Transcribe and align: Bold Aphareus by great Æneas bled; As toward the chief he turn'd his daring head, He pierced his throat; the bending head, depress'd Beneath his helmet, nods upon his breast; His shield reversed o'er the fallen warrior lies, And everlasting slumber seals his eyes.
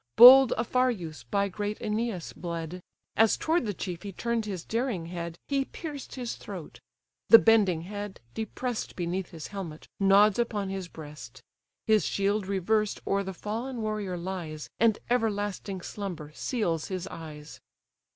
Bold 0.15 0.51
Aphareus 0.57 1.25
by 1.29 1.47
great 1.47 1.77
Æneas 1.77 2.35
bled; 2.35 2.81
As 3.15 3.37
toward 3.37 3.67
the 3.67 3.73
chief 3.75 4.01
he 4.01 4.11
turn'd 4.11 4.45
his 4.47 4.65
daring 4.65 5.05
head, 5.05 5.37
He 5.47 5.63
pierced 5.65 6.15
his 6.15 6.37
throat; 6.37 6.79
the 7.29 7.37
bending 7.37 7.81
head, 7.81 8.19
depress'd 8.33 8.95
Beneath 8.95 9.29
his 9.29 9.49
helmet, 9.53 9.87
nods 9.99 10.39
upon 10.39 10.69
his 10.69 10.87
breast; 10.87 11.43
His 11.85 12.03
shield 12.03 12.47
reversed 12.47 12.99
o'er 13.05 13.21
the 13.21 13.31
fallen 13.31 13.83
warrior 13.83 14.17
lies, 14.17 14.67
And 14.79 14.97
everlasting 15.07 15.81
slumber 15.81 16.31
seals 16.33 16.87
his 16.87 17.05
eyes. 17.09 17.61